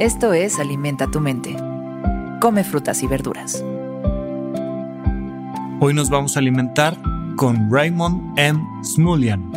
Esto 0.00 0.32
es 0.32 0.58
Alimenta 0.58 1.06
tu 1.06 1.20
mente. 1.20 1.56
Come 2.40 2.64
frutas 2.64 3.00
y 3.04 3.06
verduras. 3.06 3.64
Hoy 5.78 5.94
nos 5.94 6.10
vamos 6.10 6.34
a 6.34 6.40
alimentar 6.40 7.00
con 7.36 7.70
Raymond 7.70 8.36
M. 8.36 8.60
Smulian. 8.82 9.52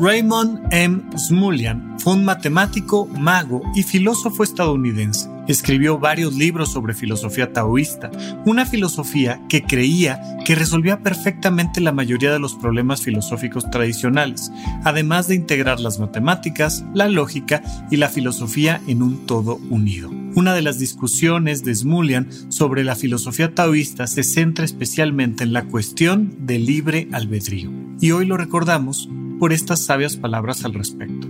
Raymond 0.00 0.66
M. 0.72 1.04
Smulian 1.16 1.94
fue 2.00 2.14
un 2.14 2.24
matemático, 2.24 3.06
mago 3.06 3.62
y 3.76 3.84
filósofo 3.84 4.42
estadounidense. 4.42 5.33
Escribió 5.46 5.98
varios 5.98 6.34
libros 6.34 6.72
sobre 6.72 6.94
filosofía 6.94 7.52
taoísta, 7.52 8.10
una 8.46 8.64
filosofía 8.64 9.42
que 9.48 9.62
creía 9.62 10.38
que 10.46 10.54
resolvía 10.54 11.00
perfectamente 11.00 11.82
la 11.82 11.92
mayoría 11.92 12.32
de 12.32 12.38
los 12.38 12.54
problemas 12.54 13.02
filosóficos 13.02 13.70
tradicionales, 13.70 14.50
además 14.84 15.28
de 15.28 15.34
integrar 15.34 15.80
las 15.80 15.98
matemáticas, 15.98 16.84
la 16.94 17.08
lógica 17.08 17.62
y 17.90 17.96
la 17.96 18.08
filosofía 18.08 18.80
en 18.86 19.02
un 19.02 19.26
todo 19.26 19.56
unido. 19.68 20.10
Una 20.34 20.54
de 20.54 20.62
las 20.62 20.78
discusiones 20.78 21.62
de 21.62 21.74
Smulian 21.74 22.28
sobre 22.50 22.82
la 22.82 22.96
filosofía 22.96 23.54
taoísta 23.54 24.06
se 24.06 24.22
centra 24.22 24.64
especialmente 24.64 25.44
en 25.44 25.52
la 25.52 25.64
cuestión 25.64 26.34
del 26.46 26.64
libre 26.64 27.08
albedrío, 27.12 27.70
y 28.00 28.12
hoy 28.12 28.26
lo 28.26 28.36
recordamos 28.36 29.08
por 29.38 29.52
estas 29.52 29.84
sabias 29.84 30.16
palabras 30.16 30.64
al 30.64 30.74
respecto. 30.74 31.28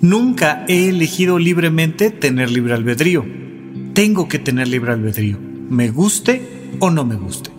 Nunca 0.00 0.64
he 0.66 0.88
elegido 0.88 1.38
libremente 1.38 2.10
tener 2.10 2.50
libre 2.50 2.72
albedrío 2.72 3.39
tengo 4.00 4.28
que 4.28 4.38
tener 4.38 4.66
libre 4.66 4.92
albedrío, 4.92 5.38
me 5.38 5.90
guste 5.90 6.40
o 6.78 6.88
no 6.88 7.04
me 7.04 7.16
guste. 7.16 7.50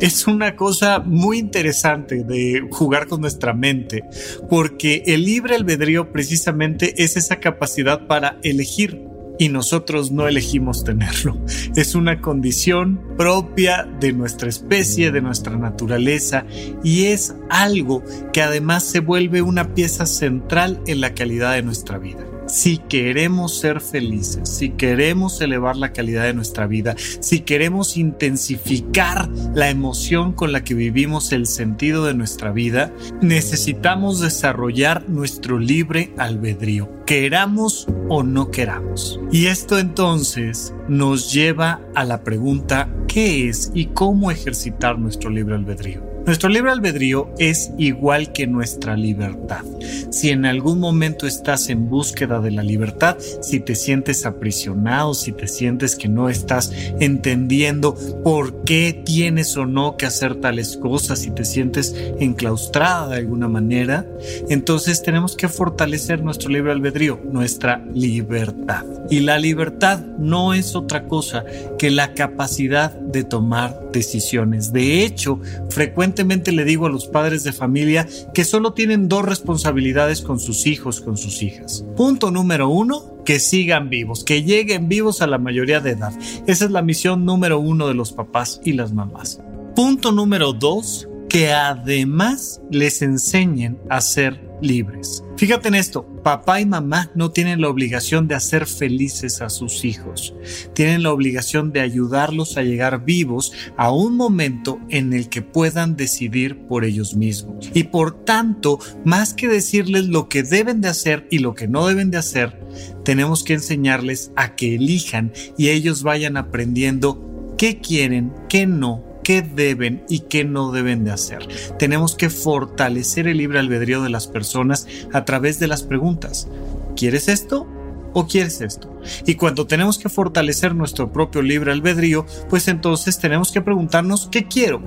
Es 0.00 0.28
una 0.28 0.54
cosa 0.54 1.00
muy 1.00 1.40
interesante 1.40 2.22
de 2.22 2.64
jugar 2.70 3.08
con 3.08 3.22
nuestra 3.22 3.54
mente, 3.54 4.04
porque 4.48 5.02
el 5.06 5.24
libre 5.24 5.56
albedrío 5.56 6.12
precisamente 6.12 7.02
es 7.02 7.16
esa 7.16 7.40
capacidad 7.40 8.06
para 8.06 8.38
elegir 8.44 9.00
y 9.38 9.48
nosotros 9.48 10.10
no 10.10 10.28
elegimos 10.28 10.84
tenerlo. 10.84 11.36
Es 11.76 11.94
una 11.94 12.20
condición 12.20 13.00
propia 13.16 13.88
de 14.00 14.12
nuestra 14.12 14.48
especie, 14.48 15.10
de 15.10 15.20
nuestra 15.20 15.56
naturaleza 15.56 16.44
y 16.82 17.06
es 17.06 17.34
algo 17.50 18.02
que 18.32 18.42
además 18.42 18.84
se 18.84 19.00
vuelve 19.00 19.42
una 19.42 19.74
pieza 19.74 20.06
central 20.06 20.80
en 20.86 21.00
la 21.00 21.14
calidad 21.14 21.54
de 21.54 21.62
nuestra 21.62 21.98
vida 21.98 22.31
si 22.46 22.78
queremos 22.78 23.58
ser 23.58 23.80
felices, 23.80 24.48
si 24.48 24.70
queremos 24.70 25.40
elevar 25.40 25.76
la 25.76 25.92
calidad 25.92 26.24
de 26.24 26.34
nuestra 26.34 26.66
vida, 26.66 26.94
si 27.20 27.40
queremos 27.40 27.96
intensificar 27.96 29.28
la 29.54 29.70
emoción 29.70 30.32
con 30.32 30.52
la 30.52 30.64
que 30.64 30.74
vivimos 30.74 31.32
el 31.32 31.46
sentido 31.46 32.04
de 32.04 32.14
nuestra 32.14 32.52
vida, 32.52 32.92
necesitamos 33.20 34.20
desarrollar 34.20 35.08
nuestro 35.08 35.58
libre 35.58 36.12
albedrío, 36.18 36.90
queramos 37.06 37.86
o 38.08 38.22
no 38.22 38.50
queramos. 38.50 39.20
Y 39.30 39.46
esto 39.46 39.78
entonces 39.78 40.74
nos 40.88 41.32
lleva 41.32 41.80
a 41.94 42.04
la 42.04 42.22
pregunta, 42.22 42.88
¿qué 43.08 43.48
es 43.48 43.70
y 43.74 43.86
cómo 43.86 44.30
ejercitar 44.30 44.98
nuestro 44.98 45.30
libre 45.30 45.54
albedrío? 45.54 46.11
Nuestro 46.24 46.48
libre 46.48 46.70
albedrío 46.70 47.34
es 47.38 47.72
igual 47.78 48.32
que 48.32 48.46
nuestra 48.46 48.96
libertad. 48.96 49.64
Si 50.10 50.30
en 50.30 50.46
algún 50.46 50.78
momento 50.78 51.26
estás 51.26 51.68
en 51.68 51.88
búsqueda 51.88 52.40
de 52.40 52.52
la 52.52 52.62
libertad, 52.62 53.16
si 53.40 53.58
te 53.58 53.74
sientes 53.74 54.24
aprisionado, 54.24 55.14
si 55.14 55.32
te 55.32 55.48
sientes 55.48 55.96
que 55.96 56.08
no 56.08 56.28
estás 56.28 56.72
entendiendo 57.00 57.96
por 58.22 58.62
qué 58.62 59.02
tienes 59.04 59.56
o 59.56 59.66
no 59.66 59.96
que 59.96 60.06
hacer 60.06 60.36
tales 60.36 60.76
cosas, 60.76 61.18
si 61.18 61.32
te 61.32 61.44
sientes 61.44 61.92
enclaustrada 62.20 63.08
de 63.08 63.16
alguna 63.16 63.48
manera, 63.48 64.06
entonces 64.48 65.02
tenemos 65.02 65.34
que 65.34 65.48
fortalecer 65.48 66.22
nuestro 66.22 66.50
libre 66.50 66.70
albedrío, 66.70 67.20
nuestra 67.32 67.84
libertad. 67.92 68.84
Y 69.10 69.20
la 69.20 69.38
libertad 69.38 69.98
no 70.18 70.54
es 70.54 70.76
otra 70.76 71.08
cosa 71.08 71.44
que 71.78 71.90
la 71.90 72.14
capacidad 72.14 72.92
de 72.92 73.24
tomar 73.24 73.90
decisiones. 73.92 74.72
De 74.72 75.04
hecho, 75.04 75.40
frecuentemente 75.68 76.11
le 76.52 76.64
digo 76.64 76.86
a 76.86 76.90
los 76.90 77.06
padres 77.06 77.44
de 77.44 77.52
familia 77.52 78.06
que 78.34 78.44
solo 78.44 78.72
tienen 78.72 79.08
dos 79.08 79.24
responsabilidades 79.24 80.20
con 80.20 80.38
sus 80.38 80.66
hijos, 80.66 81.00
con 81.00 81.16
sus 81.16 81.42
hijas. 81.42 81.84
Punto 81.96 82.30
número 82.30 82.68
uno, 82.68 83.16
que 83.24 83.38
sigan 83.38 83.88
vivos, 83.88 84.24
que 84.24 84.42
lleguen 84.42 84.88
vivos 84.88 85.22
a 85.22 85.26
la 85.26 85.38
mayoría 85.38 85.80
de 85.80 85.92
edad. 85.92 86.12
Esa 86.46 86.64
es 86.64 86.70
la 86.70 86.82
misión 86.82 87.24
número 87.24 87.58
uno 87.58 87.88
de 87.88 87.94
los 87.94 88.12
papás 88.12 88.60
y 88.64 88.72
las 88.72 88.92
mamás. 88.92 89.40
Punto 89.74 90.12
número 90.12 90.52
dos, 90.52 91.08
que 91.28 91.52
además 91.52 92.60
les 92.70 93.00
enseñen 93.02 93.78
a 93.88 94.00
ser 94.00 94.51
libres. 94.62 95.24
Fíjate 95.36 95.68
en 95.68 95.74
esto, 95.74 96.06
papá 96.22 96.60
y 96.60 96.66
mamá 96.66 97.10
no 97.14 97.32
tienen 97.32 97.60
la 97.60 97.68
obligación 97.68 98.28
de 98.28 98.34
hacer 98.34 98.66
felices 98.66 99.42
a 99.42 99.50
sus 99.50 99.84
hijos, 99.84 100.34
tienen 100.72 101.02
la 101.02 101.12
obligación 101.12 101.72
de 101.72 101.80
ayudarlos 101.80 102.56
a 102.56 102.62
llegar 102.62 103.04
vivos 103.04 103.52
a 103.76 103.92
un 103.92 104.16
momento 104.16 104.78
en 104.88 105.12
el 105.12 105.28
que 105.28 105.42
puedan 105.42 105.96
decidir 105.96 106.66
por 106.68 106.84
ellos 106.84 107.14
mismos. 107.16 107.70
Y 107.74 107.84
por 107.84 108.24
tanto, 108.24 108.78
más 109.04 109.34
que 109.34 109.48
decirles 109.48 110.06
lo 110.06 110.28
que 110.28 110.42
deben 110.42 110.80
de 110.80 110.88
hacer 110.88 111.26
y 111.30 111.38
lo 111.38 111.54
que 111.54 111.68
no 111.68 111.86
deben 111.86 112.10
de 112.10 112.18
hacer, 112.18 112.60
tenemos 113.04 113.42
que 113.44 113.54
enseñarles 113.54 114.32
a 114.36 114.54
que 114.54 114.76
elijan 114.76 115.32
y 115.58 115.68
ellos 115.68 116.02
vayan 116.02 116.36
aprendiendo 116.36 117.54
qué 117.58 117.78
quieren, 117.78 118.32
qué 118.48 118.66
no, 118.66 119.11
qué 119.22 119.42
deben 119.42 120.04
y 120.08 120.20
qué 120.20 120.44
no 120.44 120.72
deben 120.72 121.04
de 121.04 121.12
hacer. 121.12 121.46
Tenemos 121.78 122.14
que 122.14 122.30
fortalecer 122.30 123.26
el 123.26 123.38
libre 123.38 123.58
albedrío 123.58 124.02
de 124.02 124.10
las 124.10 124.26
personas 124.26 124.86
a 125.12 125.24
través 125.24 125.58
de 125.58 125.68
las 125.68 125.82
preguntas. 125.82 126.48
¿Quieres 126.96 127.28
esto? 127.28 127.66
¿O 128.14 128.26
quieres 128.26 128.60
esto? 128.60 129.00
Y 129.26 129.36
cuando 129.36 129.66
tenemos 129.66 129.98
que 129.98 130.08
fortalecer 130.08 130.74
nuestro 130.74 131.12
propio 131.12 131.40
libre 131.42 131.72
albedrío, 131.72 132.26
pues 132.50 132.68
entonces 132.68 133.18
tenemos 133.18 133.50
que 133.50 133.62
preguntarnos 133.62 134.28
qué 134.30 134.46
quiero, 134.46 134.82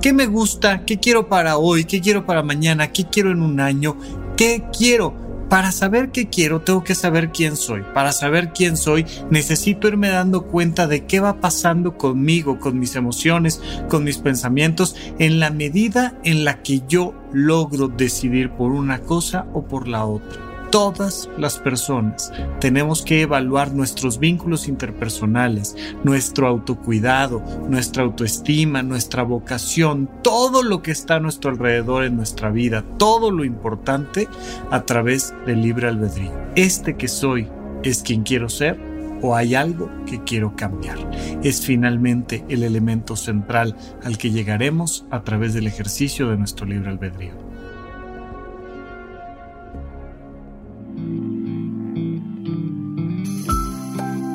qué 0.00 0.12
me 0.12 0.26
gusta, 0.26 0.84
qué 0.84 0.98
quiero 0.98 1.28
para 1.28 1.58
hoy, 1.58 1.84
qué 1.84 2.00
quiero 2.00 2.24
para 2.24 2.42
mañana, 2.42 2.92
qué 2.92 3.06
quiero 3.06 3.32
en 3.32 3.42
un 3.42 3.58
año, 3.58 3.96
qué 4.36 4.64
quiero 4.76 5.27
para 5.48 5.72
saber 5.72 6.10
qué 6.10 6.28
quiero, 6.28 6.60
tengo 6.60 6.84
que 6.84 6.94
saber 6.94 7.30
quién 7.30 7.56
soy. 7.56 7.82
Para 7.94 8.12
saber 8.12 8.52
quién 8.52 8.76
soy, 8.76 9.06
necesito 9.30 9.88
irme 9.88 10.08
dando 10.08 10.46
cuenta 10.46 10.86
de 10.86 11.06
qué 11.06 11.20
va 11.20 11.40
pasando 11.40 11.96
conmigo, 11.96 12.58
con 12.58 12.78
mis 12.78 12.96
emociones, 12.96 13.60
con 13.88 14.04
mis 14.04 14.18
pensamientos, 14.18 14.96
en 15.18 15.40
la 15.40 15.50
medida 15.50 16.14
en 16.24 16.44
la 16.44 16.62
que 16.62 16.82
yo 16.88 17.14
logro 17.32 17.88
decidir 17.88 18.50
por 18.50 18.72
una 18.72 19.00
cosa 19.00 19.46
o 19.52 19.64
por 19.64 19.88
la 19.88 20.04
otra 20.04 20.47
todas 20.70 21.28
las 21.38 21.58
personas 21.58 22.32
tenemos 22.60 23.02
que 23.02 23.22
evaluar 23.22 23.72
nuestros 23.72 24.18
vínculos 24.18 24.68
interpersonales, 24.68 25.76
nuestro 26.04 26.46
autocuidado, 26.46 27.42
nuestra 27.68 28.02
autoestima, 28.02 28.82
nuestra 28.82 29.22
vocación, 29.22 30.08
todo 30.22 30.62
lo 30.62 30.82
que 30.82 30.90
está 30.90 31.16
a 31.16 31.20
nuestro 31.20 31.50
alrededor 31.50 32.04
en 32.04 32.16
nuestra 32.16 32.50
vida, 32.50 32.84
todo 32.98 33.30
lo 33.30 33.44
importante 33.44 34.28
a 34.70 34.82
través 34.82 35.34
del 35.46 35.62
libre 35.62 35.88
albedrío. 35.88 36.32
Este 36.54 36.96
que 36.96 37.08
soy 37.08 37.48
es 37.82 38.02
quien 38.02 38.22
quiero 38.22 38.48
ser 38.48 38.78
o 39.22 39.34
hay 39.34 39.54
algo 39.54 39.90
que 40.06 40.22
quiero 40.22 40.54
cambiar. 40.54 40.98
Es 41.42 41.64
finalmente 41.64 42.44
el 42.48 42.62
elemento 42.62 43.16
central 43.16 43.76
al 44.04 44.18
que 44.18 44.30
llegaremos 44.30 45.06
a 45.10 45.22
través 45.22 45.54
del 45.54 45.66
ejercicio 45.66 46.28
de 46.28 46.36
nuestro 46.36 46.66
libre 46.66 46.90
albedrío. 46.90 47.47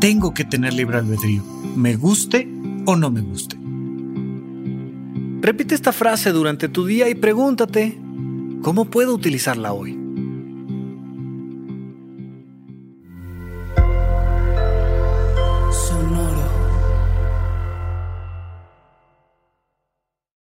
tengo 0.00 0.34
que 0.34 0.44
tener 0.44 0.72
libre 0.72 0.98
albedrío, 0.98 1.42
me 1.74 1.96
guste 1.96 2.48
o 2.86 2.96
no 2.96 3.10
me 3.10 3.20
guste. 3.20 3.56
Repite 5.40 5.74
esta 5.74 5.92
frase 5.92 6.32
durante 6.32 6.68
tu 6.68 6.86
día 6.86 7.08
y 7.08 7.14
pregúntate, 7.14 7.98
¿cómo 8.62 8.86
puedo 8.86 9.14
utilizarla 9.14 9.72
hoy? 9.72 10.05